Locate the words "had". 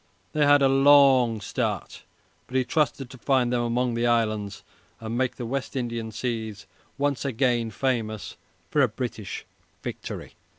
0.47-0.63